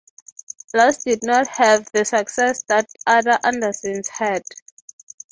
Lars 0.73 0.97
did 1.03 1.19
not 1.21 1.47
have 1.47 1.87
the 1.93 2.03
success 2.03 2.63
that 2.63 2.87
the 2.89 2.99
other 3.05 3.37
Andersons 3.43 4.07
had. 4.09 4.41